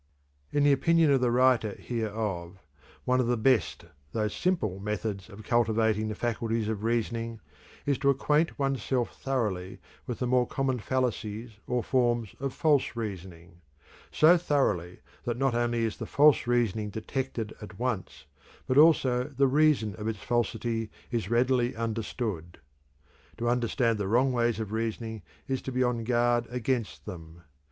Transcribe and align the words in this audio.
In 0.51 0.63
the 0.63 0.71
opinion 0.71 1.11
of 1.11 1.21
the 1.21 1.29
writer 1.29 1.75
hereof, 1.77 2.57
one 3.05 3.19
of 3.19 3.27
the 3.27 3.37
best 3.37 3.85
though 4.13 4.29
simple 4.29 4.79
methods 4.79 5.29
of 5.29 5.43
cultivating 5.43 6.07
the 6.07 6.15
faculties 6.15 6.67
of 6.67 6.83
reasoning 6.83 7.39
is 7.85 7.99
to 7.99 8.09
acquaint 8.09 8.57
one's 8.57 8.81
self 8.81 9.21
thoroughly 9.21 9.77
with 10.07 10.17
the 10.17 10.25
more 10.25 10.47
common 10.47 10.79
fallacies 10.79 11.51
or 11.67 11.83
forms 11.83 12.33
of 12.39 12.51
false 12.51 12.95
reasoning 12.95 13.61
so 14.09 14.37
thoroughly 14.39 15.01
that 15.25 15.37
not 15.37 15.53
only 15.53 15.85
is 15.85 15.97
the 15.97 16.07
false 16.07 16.47
reasoning 16.47 16.89
detected 16.89 17.53
at 17.61 17.77
once 17.77 18.25
but 18.65 18.79
also 18.79 19.25
the 19.25 19.45
reason 19.45 19.93
of 19.99 20.07
its 20.07 20.17
falsity 20.17 20.89
is 21.11 21.29
readily 21.29 21.75
understood. 21.75 22.57
To 23.37 23.47
understand 23.47 23.99
the 23.99 24.07
wrong 24.07 24.31
ways 24.33 24.59
of 24.59 24.71
reasoning 24.71 25.21
is 25.47 25.61
to 25.61 25.71
be 25.71 25.83
on 25.83 26.05
guard 26.05 26.47
against 26.49 27.05
them. 27.05 27.43